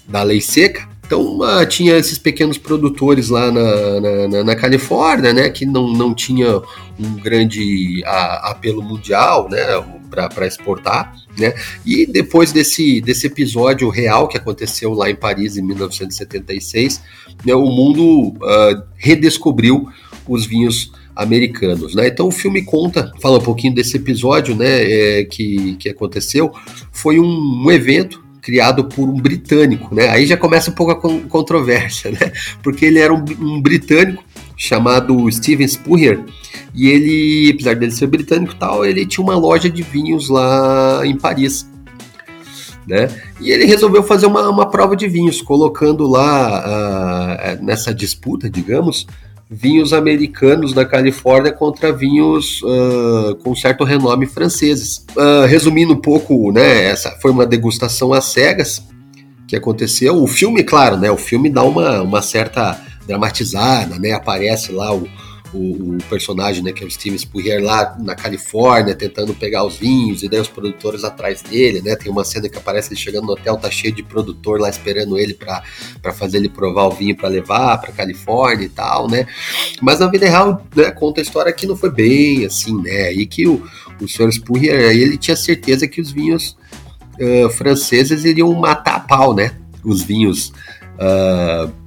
da 0.09 0.25
lei 0.25 0.41
seca. 0.41 0.89
Então 1.15 1.67
tinha 1.69 1.97
esses 1.97 2.19
pequenos 2.19 2.59
produtores 2.59 3.29
lá 3.29 3.51
na, 3.51 4.29
na, 4.29 4.45
na, 4.45 4.57
Califórnia, 4.57 5.33
né? 5.33 5.49
Que 5.49 5.65
não, 5.65 5.93
não 5.93 6.13
tinha 6.13 6.61
um 6.99 7.15
grande 7.23 8.03
a, 8.05 8.51
apelo 8.51 8.83
mundial, 8.83 9.49
né? 9.49 9.63
para 10.11 10.47
exportar, 10.47 11.13
né? 11.37 11.53
E 11.85 12.07
depois 12.07 12.53
desse, 12.53 13.01
desse 13.01 13.27
episódio 13.27 13.89
real 13.89 14.29
que 14.29 14.37
aconteceu 14.37 14.93
lá 14.93 15.11
em 15.11 15.17
Paris 15.17 15.57
em 15.57 15.63
1976, 15.63 17.03
né, 17.45 17.53
o 17.53 17.67
mundo 17.67 18.29
uh, 18.29 18.83
redescobriu 18.95 19.89
os 20.29 20.47
vinhos 20.47 20.93
americanos, 21.17 21.97
né? 21.97 22.07
Então 22.07 22.29
o 22.29 22.31
filme 22.31 22.63
conta, 22.63 23.13
fala 23.21 23.39
um 23.39 23.43
pouquinho 23.43 23.75
desse 23.75 23.97
episódio, 23.97 24.55
né, 24.55 25.21
é, 25.21 25.25
que, 25.25 25.75
que 25.81 25.89
aconteceu. 25.89 26.53
Foi 26.93 27.19
um, 27.19 27.65
um 27.65 27.73
evento 27.73 28.24
criado 28.45 28.85
por 28.85 29.09
um 29.09 29.17
britânico, 29.17 29.95
né? 29.95 30.09
Aí 30.11 30.27
já 30.27 30.37
começa 30.37 30.71
um 30.71 30.75
pouco 30.75 30.93
a 30.93 31.29
controvérsia, 31.29 32.11
né? 32.11 32.31
Porque 32.63 32.85
ele 32.85 32.99
era 32.99 33.13
um, 33.13 33.25
um 33.41 33.61
britânico 33.61 34.23
chamado 34.55 35.31
Steven 35.33 35.67
Spurrier 35.67 36.23
e 36.75 36.89
ele, 36.89 37.53
apesar 37.55 37.75
dele 37.75 37.91
ser 37.91 38.07
britânico 38.07 38.55
tal, 38.55 38.85
ele 38.85 39.07
tinha 39.07 39.25
uma 39.25 39.35
loja 39.35 39.71
de 39.71 39.83
vinhos 39.83 40.29
lá 40.29 41.01
em 41.05 41.17
Paris. 41.17 41.67
Né? 42.87 43.09
E 43.41 43.51
ele 43.51 43.65
resolveu 43.65 44.03
fazer 44.03 44.27
uma, 44.27 44.47
uma 44.51 44.69
prova 44.69 44.95
de 44.95 45.09
vinhos, 45.09 45.41
colocando 45.41 46.07
lá 46.07 47.57
uh, 47.59 47.65
nessa 47.65 47.95
disputa, 47.95 48.51
digamos, 48.51 49.07
vinhos 49.51 49.93
americanos 49.93 50.73
da 50.73 50.85
Califórnia 50.85 51.53
contra 51.53 51.93
vinhos 51.93 52.63
uh, 52.63 53.37
com 53.43 53.55
certo 53.55 53.85
renome 53.85 54.27
franceses. 54.27 55.05
Uh, 55.17 55.47
resumindo 55.47 55.93
um 55.93 56.01
pouco, 56.01 56.51
né, 56.51 56.85
essa 56.87 57.11
foi 57.21 57.31
uma 57.31 57.47
degustação 57.47 58.13
às 58.13 58.25
cegas 58.27 58.83
que 59.47 59.57
aconteceu. 59.57 60.23
O 60.23 60.27
filme, 60.27 60.63
claro, 60.63 60.97
né, 60.97 61.11
o 61.11 61.17
filme 61.17 61.51
dá 61.51 61.63
uma, 61.63 62.03
uma 62.03 62.23
certa 62.23 62.81
dramatizada, 63.07 63.99
né, 63.99 64.13
aparece 64.13 64.73
lá 64.73 64.95
o, 64.95 65.09
o, 65.55 65.95
o, 65.95 65.99
personagem, 66.11 66.63
né, 66.63 66.73
que 66.73 66.83
é 66.83 66.87
o 66.87 66.91
Steven 66.91 67.17
Spurrier 67.17 67.63
lá 67.63 67.97
na 68.01 68.15
Califórnia, 68.15 68.95
tentando 68.95 69.33
pegar 69.35 69.65
os 69.65 69.77
vinhos, 69.77 70.23
e 70.23 70.29
daí 70.29 70.41
os 70.41 70.49
produtores 70.49 71.05
atrás 71.05 71.43
dele, 71.43 71.81
né, 71.81 71.95
tem 71.95 72.11
uma 72.11 72.25
cena 72.25 72.49
que 72.49 72.59
aparece 72.59 72.93
ele 72.93 73.01
chegando 73.01 73.27
no 73.27 73.33
hotel, 73.33 73.57
tá 73.57 73.71
cheio 73.71 73.95
de 73.95 74.03
produtor 74.03 74.61
lá 74.61 74.69
esperando 74.69 75.17
ele 75.17 75.35
para 75.35 76.13
fazer 76.13 76.39
ele 76.39 76.49
provar 76.49 76.87
o 76.87 76.91
vinho 76.91 77.17
para 77.17 77.29
levar 77.29 77.79
para 77.79 77.93
Califórnia 77.93 78.67
e 78.67 78.69
tal, 78.69 79.09
né, 79.09 79.27
mas 79.81 80.01
na 80.01 80.09
vida 80.09 80.27
real, 80.27 80.67
né, 80.75 80.91
conta 80.91 81.21
a 81.21 81.23
história 81.23 81.53
que 81.53 81.67
não 81.67 81.77
foi 81.77 81.91
bem 81.91 82.45
assim, 82.45 82.83
né, 82.83 83.13
e 83.13 83.25
que 83.25 83.47
o, 83.47 83.65
o 84.01 84.09
Sr. 84.09 84.33
Spurrier, 84.33 84.75
ele 84.75 85.17
tinha 85.17 85.37
certeza 85.37 85.87
que 85.87 86.01
os 86.01 86.11
vinhos 86.11 86.57
uh, 87.21 87.49
franceses 87.51 88.25
iriam 88.25 88.53
matar 88.55 88.97
a 88.97 89.01
pau, 89.01 89.33
né, 89.33 89.55
os 89.85 90.03
vinhos 90.03 90.53
uh, 90.99 91.84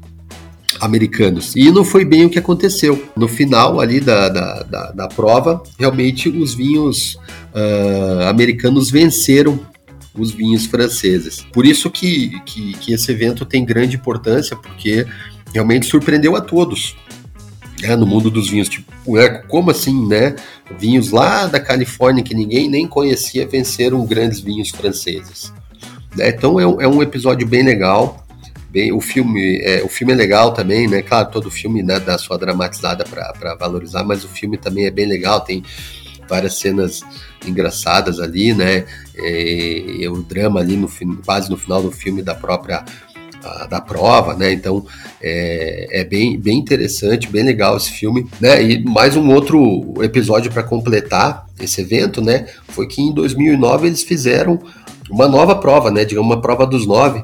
americanos. 0.80 1.56
E 1.56 1.72
não 1.72 1.84
foi 1.84 2.06
bem 2.06 2.26
o 2.26 2.30
que 2.30 2.40
aconteceu. 2.40 3.10
No 3.16 3.28
final 3.28 3.80
ali 3.80 4.00
da, 4.00 4.30
da, 4.30 4.64
da, 4.64 4.92
da 4.92 5.08
prova, 5.08 5.62
realmente 5.78 6.30
os 6.30 6.54
vinhos 6.54 7.16
uh, 7.54 8.28
americanos 8.30 8.90
venceram 8.90 9.60
os 10.18 10.32
vinhos 10.32 10.66
franceses. 10.66 11.46
Por 11.54 11.66
isso 11.66 11.90
que, 11.90 12.40
que, 12.46 12.74
que, 12.74 12.94
esse 12.94 13.12
evento 13.12 13.46
tem 13.46 13.64
grande 13.64 13.96
importância, 13.96 14.56
porque 14.56 15.06
realmente 15.54 15.86
surpreendeu 15.86 16.36
a 16.36 16.42
todos. 16.42 16.96
É, 17.84 17.96
no 17.96 18.08
mundo 18.08 18.32
dos 18.32 18.50
vinhos, 18.50 18.68
tipo, 18.68 18.92
como 19.48 19.70
assim, 19.70 20.08
né? 20.08 20.36
Vinhos 20.80 21.12
lá 21.12 21.46
da 21.46 21.60
Califórnia 21.60 22.24
que 22.24 22.34
ninguém 22.34 22.68
nem 22.68 22.88
conhecia 22.88 23.48
venceram 23.48 24.04
grandes 24.04 24.40
vinhos 24.40 24.72
franceses. 24.72 25.54
Né? 26.16 26.30
Então 26.30 26.60
é 26.60 26.64
é 26.64 26.88
um 26.88 27.04
episódio 27.04 27.48
bem 27.48 27.62
legal 27.62 28.27
bem. 28.70 28.92
O 28.92 29.02
filme 29.02 29.60
é, 29.62 29.84
o 29.84 29.90
filme 29.90 30.14
é 30.14 30.16
legal 30.16 30.54
também, 30.54 30.88
né? 30.88 31.02
Claro, 31.02 31.32
todo 31.32 31.50
filme 31.52 31.84
né, 31.84 32.00
dá 32.00 32.18
sua 32.18 32.38
dramatizada 32.38 33.04
para 33.04 33.56
valorizar, 33.56 34.04
mas 34.04 34.24
o 34.24 34.28
filme 34.28 34.58
também 34.58 34.86
é 34.86 34.92
bem 34.92 35.06
legal, 35.06 35.42
tem 35.42 35.64
várias 36.28 36.60
cenas 36.60 37.02
engraçadas 37.46 38.20
ali, 38.20 38.54
né? 38.54 38.86
E, 39.16 39.98
e 40.00 40.08
o 40.08 40.22
drama 40.22 40.60
ali 40.60 40.76
no 40.76 40.90
quase 41.26 41.50
no 41.50 41.58
final 41.58 41.82
do 41.82 41.92
filme 41.92 42.22
da 42.22 42.36
própria 42.36 42.84
da 43.70 43.80
prova, 43.80 44.34
né? 44.36 44.52
Então 44.52 44.86
é, 45.22 46.02
é, 46.02 46.04
bem, 46.04 46.40
bem 46.40 46.58
interessante, 46.58 47.30
bem 47.30 47.44
legal 47.44 47.78
esse 47.78 47.92
filme, 47.92 48.28
né? 48.40 48.62
E 48.62 48.84
mais 48.84 49.16
um 49.16 49.32
outro 49.32 49.94
episódio 50.02 50.52
para 50.52 50.64
completar 50.64 51.46
esse 51.60 51.82
evento, 51.82 52.22
né? 52.22 52.48
Foi 52.70 52.88
que 52.88 53.02
em 53.02 53.14
2009 53.14 53.88
eles 53.88 54.04
fizeram 54.04 54.60
uma 55.10 55.28
nova 55.28 55.56
prova, 55.56 55.90
né? 55.92 56.04
Digamos 56.04 56.30
uma 56.30 56.42
prova 56.42 56.66
dos 56.66 56.86
nove, 56.86 57.24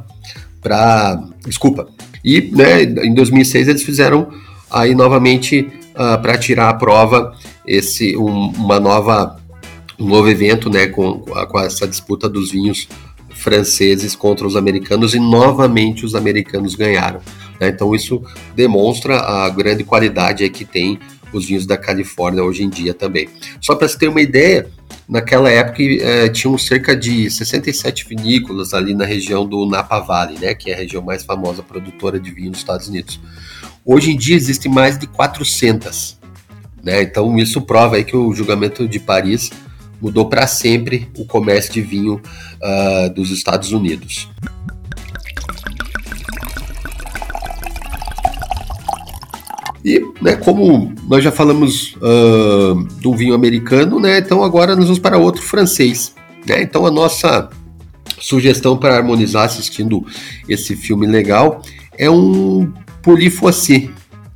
para. 0.63 1.21
Desculpa. 1.45 1.87
E 2.23 2.49
né, 2.53 2.83
em 2.83 3.13
2006 3.13 3.67
eles 3.67 3.83
fizeram 3.83 4.29
aí 4.71 4.95
novamente 4.95 5.61
uh, 5.95 6.01
ah, 6.13 6.17
para 6.17 6.37
tirar 6.37 6.69
a 6.69 6.73
prova 6.73 7.35
esse 7.67 8.17
um, 8.17 8.49
uma 8.51 8.79
nova 8.79 9.39
um 9.99 10.07
novo 10.07 10.27
evento 10.27 10.69
né 10.69 10.87
com, 10.87 11.19
com 11.19 11.59
essa 11.59 11.87
disputa 11.87 12.27
dos 12.27 12.51
vinhos 12.51 12.87
franceses 13.35 14.15
contra 14.15 14.47
os 14.47 14.55
americanos 14.55 15.13
e 15.13 15.19
novamente 15.19 16.05
os 16.05 16.15
americanos 16.15 16.75
ganharam 16.75 17.21
né? 17.59 17.69
então 17.69 17.93
isso 17.93 18.23
demonstra 18.55 19.19
a 19.19 19.49
grande 19.49 19.83
qualidade 19.83 20.49
que 20.49 20.65
tem 20.65 20.99
os 21.31 21.45
vinhos 21.45 21.65
da 21.65 21.77
Califórnia 21.77 22.43
hoje 22.43 22.63
em 22.63 22.69
dia 22.69 22.93
também 22.93 23.29
só 23.61 23.75
para 23.75 23.87
você 23.87 23.97
ter 23.97 24.07
uma 24.07 24.21
ideia 24.21 24.67
naquela 25.07 25.49
época 25.49 25.83
é, 25.83 26.29
tinham 26.29 26.57
cerca 26.57 26.95
de 26.95 27.29
67 27.29 28.07
vinícolas 28.07 28.73
ali 28.73 28.93
na 28.93 29.05
região 29.05 29.45
do 29.45 29.65
Napa 29.65 29.99
Valley, 29.99 30.39
né, 30.39 30.53
que 30.53 30.71
é 30.71 30.73
a 30.73 30.77
região 30.77 31.01
mais 31.01 31.23
famosa 31.23 31.61
produtora 31.61 32.19
de 32.19 32.31
vinho 32.31 32.49
nos 32.49 32.59
Estados 32.59 32.87
Unidos. 32.87 33.19
Hoje 33.85 34.11
em 34.11 34.17
dia 34.17 34.35
existem 34.35 34.71
mais 34.71 34.97
de 34.97 35.07
400. 35.07 36.17
Né, 36.83 37.01
então 37.01 37.37
isso 37.37 37.61
prova 37.61 37.95
aí 37.95 38.03
que 38.03 38.15
o 38.15 38.33
julgamento 38.33 38.87
de 38.87 38.99
Paris 38.99 39.49
mudou 40.01 40.27
para 40.27 40.45
sempre 40.47 41.09
o 41.17 41.25
comércio 41.25 41.71
de 41.71 41.81
vinho 41.81 42.21
uh, 42.61 43.09
dos 43.13 43.31
Estados 43.31 43.71
Unidos. 43.71 44.29
E, 49.83 50.01
né, 50.21 50.35
como 50.35 50.93
nós 51.09 51.23
já 51.23 51.31
falamos 51.31 51.95
uh, 51.97 52.75
do 53.01 53.13
vinho 53.13 53.33
americano, 53.33 53.99
né, 53.99 54.19
então 54.19 54.43
agora 54.43 54.75
nós 54.75 54.85
vamos 54.85 54.99
para 54.99 55.17
outro 55.17 55.41
francês. 55.41 56.15
Né? 56.47 56.61
Então 56.61 56.85
a 56.85 56.91
nossa 56.91 57.49
sugestão 58.19 58.77
para 58.77 58.95
harmonizar 58.95 59.45
assistindo 59.45 60.05
esse 60.47 60.75
filme 60.75 61.05
legal 61.05 61.61
é 61.97 62.09
um 62.09 62.71
Polifoissé, 63.01 63.89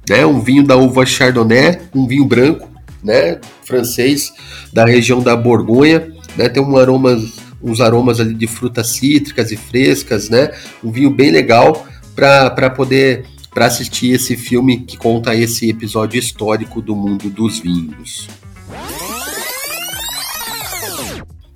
né? 0.10 0.25
Um 0.25 0.42
vinho 0.42 0.62
da 0.62 0.75
uva 0.75 1.06
Chardonnay, 1.06 1.80
um 1.96 2.06
vinho 2.06 2.25
branco, 2.25 2.70
né? 3.01 3.39
Francês 3.63 4.34
da 4.74 4.86
região 4.86 5.22
da 5.22 5.36
Borgonha, 5.38 6.12
né? 6.36 6.50
Tem 6.50 6.62
um 6.62 6.75
aromas, 6.75 7.39
uns 7.63 7.80
aromas 7.80 8.20
ali 8.20 8.34
de 8.34 8.46
frutas 8.46 8.89
cítricas 8.89 9.51
e 9.51 9.56
frescas, 9.58 10.30
né? 10.30 10.51
Um 10.84 10.92
vinho 10.92 11.10
bem 11.10 11.32
legal 11.32 11.88
para 12.13 12.70
poder 12.70 13.25
para 13.58 13.66
assistir 13.66 14.12
esse 14.12 14.38
filme 14.38 14.82
que 14.82 14.96
conta 14.96 15.34
esse 15.34 15.68
episódio 15.68 16.20
histórico 16.20 16.80
do 16.80 16.96
mundo 16.96 17.28
dos 17.28 17.58
vinhos. 17.58 18.28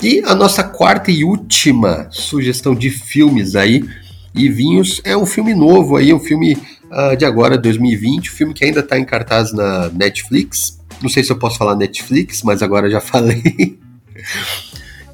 E 0.02 0.20
a 0.26 0.34
nossa 0.34 0.64
quarta 0.64 1.12
e 1.12 1.24
última 1.24 2.08
sugestão 2.10 2.74
de 2.74 2.90
filmes 2.90 3.56
aí 3.56 3.88
e 4.34 4.50
vinhos 4.50 5.00
é 5.04 5.16
um 5.16 5.28
filme 5.28 5.54
novo 5.54 5.96
aí, 5.96 6.12
um 6.12 6.20
filme 6.20 6.58
uh, 6.90 7.16
de 7.16 7.24
agora, 7.24 7.56
2020, 7.56 8.32
um 8.32 8.34
filme 8.34 8.54
que 8.56 8.66
ainda 8.66 8.80
está 8.80 8.98
em 8.98 9.06
cartaz 9.06 9.54
na 9.54 9.90
Netflix. 9.90 10.80
Não 11.04 11.10
sei 11.10 11.24
se 11.24 11.32
eu 11.32 11.38
posso 11.38 11.60
falar 11.60 11.76
Netflix, 11.76 12.42
mas 12.42 12.64
agora 12.64 12.90
já 12.90 12.98
falei. 13.00 13.78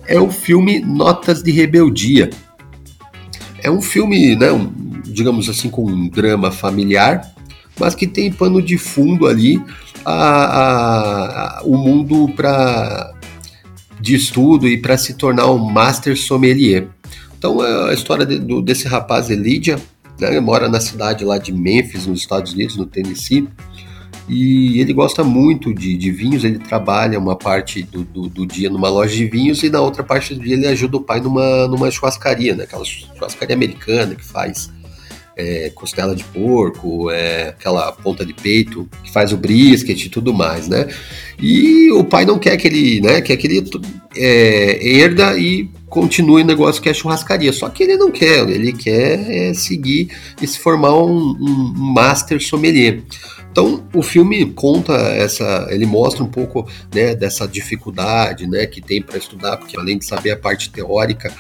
é 0.08 0.18
o 0.18 0.32
filme 0.32 0.80
Notas 0.80 1.44
de 1.44 1.52
Rebeldia. 1.52 2.30
É 3.62 3.70
um 3.70 3.82
filme, 3.82 4.38
né, 4.38 4.54
um, 4.54 4.72
digamos 5.18 5.50
assim, 5.50 5.68
com 5.68 5.84
um 5.84 6.08
drama 6.08 6.52
familiar, 6.52 7.34
mas 7.80 7.96
que 7.96 8.06
tem 8.06 8.32
pano 8.32 8.62
de 8.62 8.78
fundo 8.78 9.26
ali 9.26 9.60
a, 10.06 10.14
a, 10.14 11.60
a 11.60 11.64
o 11.64 11.76
mundo 11.76 12.32
para 12.36 13.14
de 14.00 14.14
estudo 14.14 14.68
e 14.68 14.78
para 14.78 14.96
se 14.96 15.16
tornar 15.16 15.50
um 15.52 15.58
master 15.58 16.16
sommelier. 16.16 16.88
Então 17.36 17.66
é 17.66 17.90
a 17.90 17.94
história 17.96 18.28
de, 18.28 18.38
do, 18.38 18.62
desse 18.62 18.88
rapaz 18.88 19.32
Elidia, 19.32 19.78
né, 20.20 20.30
ele 20.30 20.40
mora 20.40 20.70
na 20.70 20.80
cidade 20.80 21.26
lá 21.26 21.40
de 21.40 21.52
Memphis, 21.52 22.06
nos 22.06 22.20
Estados 22.20 22.54
Unidos, 22.54 22.78
no 22.78 22.86
Tennessee, 22.86 23.50
e 24.30 24.80
ele 24.80 24.94
gosta 24.94 25.24
muito 25.24 25.74
de, 25.74 25.98
de 25.98 26.12
vinhos, 26.12 26.44
ele 26.44 26.60
trabalha 26.60 27.18
uma 27.18 27.36
parte 27.36 27.82
do, 27.82 28.04
do, 28.04 28.30
do, 28.30 28.46
dia 28.46 28.70
numa 28.70 28.90
loja 28.90 29.16
de 29.16 29.26
vinhos 29.26 29.64
e 29.64 29.70
na 29.70 29.82
outra 29.82 30.04
parte 30.04 30.36
do 30.36 30.42
dia 30.42 30.54
ele 30.54 30.68
ajuda 30.68 30.98
o 30.98 31.02
pai 31.02 31.20
numa, 31.20 31.68
numa 31.68 31.90
churrascaria, 31.90 32.56
né, 32.56 32.66
aquela 32.66 32.86
churrascaria 32.86 33.56
americana 33.56 34.14
que 34.14 34.24
faz 34.24 34.70
é, 35.38 35.72
costela 35.74 36.16
de 36.16 36.24
porco, 36.24 37.12
é, 37.12 37.50
aquela 37.50 37.92
ponta 37.92 38.26
de 38.26 38.34
peito 38.34 38.90
que 39.04 39.12
faz 39.12 39.32
o 39.32 39.38
brisket 39.38 40.04
e 40.04 40.10
tudo 40.10 40.34
mais, 40.34 40.68
né? 40.68 40.88
E 41.40 41.92
o 41.92 42.04
pai 42.04 42.26
não 42.26 42.40
quer 42.40 42.58
que 42.58 42.68
ele, 42.68 43.00
né? 43.00 43.22
Quer 43.22 43.38
que 43.38 43.46
ele 43.46 43.70
é, 44.16 45.00
herda 45.00 45.38
e 45.38 45.70
continue 45.88 46.42
o 46.42 46.46
negócio 46.46 46.82
que 46.82 46.90
é 46.90 46.94
churrascaria. 46.94 47.54
Só 47.54 47.70
que 47.70 47.84
ele 47.84 47.96
não 47.96 48.12
quer, 48.12 48.50
ele 48.50 48.74
quer 48.74 49.30
é, 49.30 49.54
seguir 49.54 50.10
e 50.42 50.48
se 50.48 50.58
formar 50.58 50.98
um, 50.98 51.36
um, 51.40 51.74
master 51.76 52.42
sommelier. 52.44 53.04
Então 53.52 53.84
o 53.94 54.02
filme 54.02 54.46
conta 54.54 54.94
essa, 54.94 55.68
ele 55.70 55.86
mostra 55.86 56.24
um 56.24 56.30
pouco 56.30 56.68
né, 56.94 57.16
dessa 57.16 57.48
dificuldade, 57.48 58.48
né, 58.48 58.66
que 58.66 58.82
tem 58.82 59.02
para 59.02 59.18
estudar, 59.18 59.58
porque 59.58 59.80
além 59.80 59.98
de 59.98 60.06
saber 60.06 60.32
a 60.32 60.38
parte 60.38 60.70
teórica, 60.70 61.34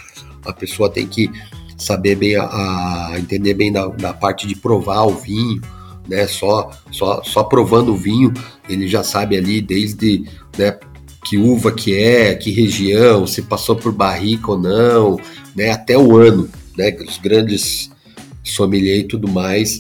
a 0.46 0.54
pessoa 0.54 0.90
tem 0.90 1.06
que 1.06 1.30
saber 1.78 2.16
bem 2.16 2.36
a, 2.36 2.44
a 2.44 3.20
entender 3.20 3.54
bem 3.54 3.72
da, 3.72 3.88
da, 3.88 4.14
parte 4.14 4.48
de 4.48 4.56
provar 4.56 5.04
o 5.04 5.16
vinho, 5.16 5.62
né? 6.08 6.26
Só, 6.28 6.72
só, 6.92 7.22
só 7.24 7.44
provando 7.44 7.94
o 7.94 7.98
vinho, 7.98 8.34
ele 8.68 8.88
já 8.88 9.04
sabe 9.04 9.38
ali 9.38 9.62
desde 9.62 10.26
né, 10.58 10.78
que 11.26 11.38
uva 11.38 11.72
que 11.72 11.96
é, 11.96 12.34
que 12.36 12.52
região, 12.52 13.28
se 13.28 13.42
passou 13.42 13.76
por 13.76 13.92
barrica 13.92 14.52
ou 14.52 14.60
não, 14.60 15.20
né? 15.56 15.72
Até 15.72 15.98
o 15.98 16.18
ano, 16.18 16.50
né? 16.78 16.96
Os 17.08 17.18
grandes 17.18 17.92
sommelier 18.44 19.00
e 19.00 19.04
tudo 19.04 19.28
mais 19.28 19.80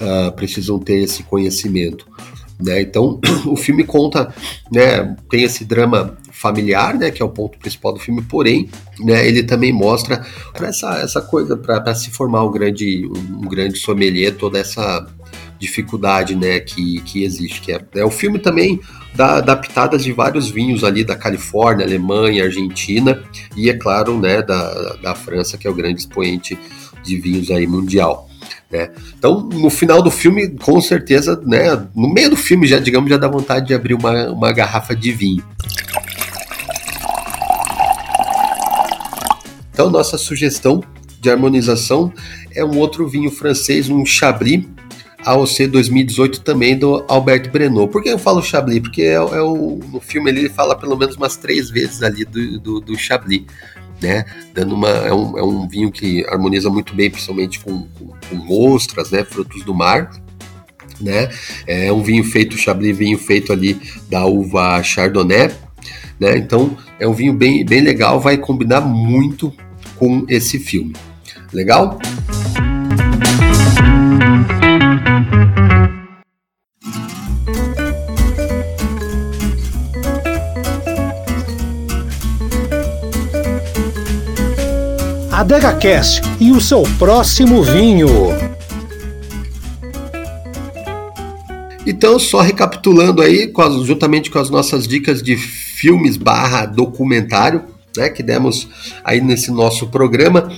uh, 0.00 0.32
precisam 0.36 0.78
ter 0.78 0.98
esse 0.98 1.22
conhecimento. 1.22 2.06
Né? 2.60 2.82
Então, 2.82 3.20
o 3.46 3.56
filme 3.56 3.84
conta, 3.84 4.32
né, 4.70 5.16
tem 5.28 5.42
esse 5.42 5.64
drama 5.64 6.16
familiar, 6.42 6.98
né, 6.98 7.12
que 7.12 7.22
é 7.22 7.24
o 7.24 7.28
ponto 7.28 7.56
principal 7.56 7.92
do 7.92 8.00
filme, 8.00 8.20
porém, 8.20 8.68
né, 8.98 9.24
ele 9.24 9.44
também 9.44 9.72
mostra 9.72 10.26
essa, 10.60 10.98
essa 10.98 11.22
coisa 11.22 11.56
para 11.56 11.94
se 11.94 12.10
formar 12.10 12.44
um 12.44 12.50
grande, 12.50 13.06
um 13.06 13.48
grande 13.48 13.78
sommelier, 13.78 14.34
toda 14.34 14.58
essa 14.58 15.06
dificuldade, 15.60 16.34
né, 16.34 16.58
que, 16.58 17.00
que 17.02 17.22
existe. 17.22 17.60
Que 17.60 17.72
é, 17.72 17.80
é, 17.94 18.04
o 18.04 18.10
filme 18.10 18.40
também 18.40 18.80
dá, 19.14 19.54
pitadas 19.54 20.02
de 20.02 20.10
vários 20.10 20.50
vinhos 20.50 20.82
ali 20.82 21.04
da 21.04 21.14
Califórnia, 21.14 21.86
Alemanha, 21.86 22.42
Argentina 22.42 23.22
e, 23.56 23.70
é 23.70 23.74
claro, 23.74 24.18
né, 24.18 24.42
da, 24.42 24.96
da 25.00 25.14
França, 25.14 25.56
que 25.56 25.68
é 25.68 25.70
o 25.70 25.74
grande 25.74 26.00
expoente 26.00 26.58
de 27.04 27.16
vinhos 27.20 27.52
aí 27.52 27.68
mundial. 27.68 28.28
Né? 28.68 28.90
Então, 29.16 29.48
no 29.52 29.70
final 29.70 30.02
do 30.02 30.10
filme, 30.10 30.48
com 30.48 30.80
certeza, 30.80 31.40
né, 31.46 31.86
no 31.94 32.12
meio 32.12 32.30
do 32.30 32.36
filme 32.36 32.66
já, 32.66 32.80
digamos, 32.80 33.08
já 33.08 33.16
dá 33.16 33.28
vontade 33.28 33.66
de 33.68 33.74
abrir 33.74 33.94
uma, 33.94 34.30
uma 34.30 34.50
garrafa 34.50 34.96
de 34.96 35.12
vinho. 35.12 35.44
Então, 39.82 39.90
nossa 39.90 40.16
sugestão 40.16 40.80
de 41.20 41.28
harmonização 41.28 42.12
é 42.54 42.64
um 42.64 42.78
outro 42.78 43.08
vinho 43.08 43.32
francês, 43.32 43.88
um 43.88 44.06
Chablis 44.06 44.64
AOC 45.24 45.66
2018 45.66 46.40
também 46.42 46.78
do 46.78 47.04
Albert 47.08 47.50
Brenot. 47.50 47.90
Por 47.90 48.00
que 48.00 48.08
eu 48.08 48.16
falo 48.16 48.40
Chablis? 48.40 48.78
Porque 48.78 49.02
é, 49.02 49.14
é 49.14 49.42
o, 49.42 49.80
no 49.92 50.00
filme 50.00 50.30
ele 50.30 50.48
fala 50.48 50.78
pelo 50.78 50.96
menos 50.96 51.16
umas 51.16 51.36
três 51.36 51.68
vezes 51.68 52.00
ali 52.00 52.24
do, 52.24 52.60
do, 52.60 52.80
do 52.80 52.96
Chablis. 52.96 53.42
Né, 54.00 54.24
dando 54.54 54.76
uma 54.76 54.88
é 54.88 55.12
um, 55.12 55.38
é 55.38 55.42
um 55.42 55.66
vinho 55.68 55.90
que 55.90 56.24
harmoniza 56.28 56.70
muito 56.70 56.94
bem, 56.94 57.10
principalmente 57.10 57.58
com, 57.58 57.88
com, 57.88 58.06
com 58.06 58.72
ostras, 58.72 59.10
né, 59.10 59.24
frutos 59.24 59.64
do 59.64 59.72
mar, 59.72 60.10
né, 61.00 61.28
é 61.68 61.92
um 61.92 62.02
vinho 62.02 62.24
feito 62.24 62.58
Chablis, 62.58 62.98
vinho 62.98 63.16
feito 63.16 63.52
ali 63.52 63.80
da 64.10 64.26
uva 64.26 64.82
Chardonnay, 64.82 65.52
né, 66.18 66.36
então 66.36 66.76
é 66.98 67.06
um 67.06 67.12
vinho 67.12 67.32
bem, 67.32 67.64
bem 67.64 67.80
legal, 67.80 68.18
vai 68.18 68.36
combinar 68.36 68.80
muito 68.80 69.52
com 70.02 70.26
esse 70.28 70.58
filme. 70.58 70.96
Legal? 71.52 71.96
Adega 85.30 85.72
Cast 85.74 86.20
e 86.40 86.50
o 86.50 86.60
seu 86.60 86.82
próximo 86.98 87.62
vinho. 87.62 88.08
Então, 91.86 92.18
só 92.18 92.40
recapitulando 92.40 93.22
aí, 93.22 93.52
juntamente 93.84 94.32
com 94.32 94.40
as 94.40 94.50
nossas 94.50 94.88
dicas 94.88 95.22
de 95.22 95.36
filmes 95.36 96.16
barra 96.16 96.66
documentário, 96.66 97.71
né, 97.96 98.08
que 98.08 98.22
demos 98.22 98.68
aí 99.04 99.20
nesse 99.20 99.50
nosso 99.50 99.88
programa. 99.88 100.50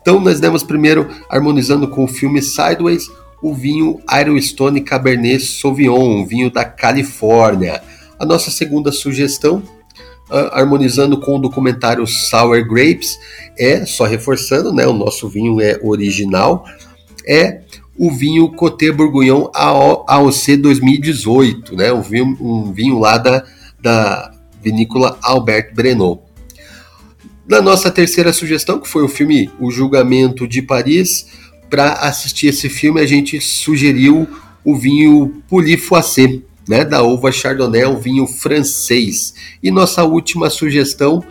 Então 0.00 0.20
nós 0.20 0.40
demos 0.40 0.62
primeiro 0.62 1.08
harmonizando 1.28 1.88
com 1.88 2.04
o 2.04 2.08
filme 2.08 2.42
Sideways 2.42 3.08
o 3.42 3.52
vinho 3.52 4.00
Iron 4.20 4.40
Stone 4.40 4.80
Cabernet 4.82 5.40
Sauvignon, 5.40 6.20
um 6.20 6.24
vinho 6.24 6.50
da 6.50 6.64
Califórnia. 6.64 7.82
A 8.18 8.24
nossa 8.24 8.52
segunda 8.52 8.92
sugestão, 8.92 9.62
uh, 10.30 10.52
harmonizando 10.52 11.18
com 11.18 11.36
o 11.36 11.40
documentário 11.40 12.06
Sour 12.06 12.64
Grapes, 12.64 13.18
é, 13.58 13.84
só 13.84 14.04
reforçando, 14.04 14.72
né, 14.72 14.86
o 14.86 14.92
nosso 14.92 15.28
vinho 15.28 15.60
é 15.60 15.78
original, 15.82 16.64
é 17.26 17.62
o 17.98 18.10
vinho 18.12 18.52
Côté 18.52 18.92
Bourguignon 18.92 19.48
AOC 19.52 20.56
2018, 20.56 21.74
né, 21.74 21.92
um 21.92 22.00
vinho, 22.00 22.36
um 22.40 22.72
vinho 22.72 22.98
lá 23.00 23.18
da, 23.18 23.44
da 23.80 24.32
vinícola 24.62 25.18
Albert 25.20 25.74
Brenot. 25.74 26.20
Na 27.46 27.60
nossa 27.60 27.90
terceira 27.90 28.32
sugestão, 28.32 28.78
que 28.78 28.88
foi 28.88 29.02
o 29.02 29.08
filme 29.08 29.50
O 29.58 29.70
Julgamento 29.70 30.46
de 30.46 30.62
Paris, 30.62 31.26
para 31.68 31.94
assistir 31.94 32.46
esse 32.46 32.68
filme 32.68 33.00
a 33.00 33.06
gente 33.06 33.40
sugeriu 33.40 34.28
o 34.64 34.76
vinho 34.76 35.42
Polifoissé, 35.48 36.38
né, 36.68 36.84
da 36.84 37.02
uva 37.02 37.32
Chardonnay, 37.32 37.84
um 37.86 37.98
vinho 37.98 38.26
francês. 38.26 39.34
E 39.60 39.70
nossa 39.72 40.04
última 40.04 40.48
sugestão 40.50 41.22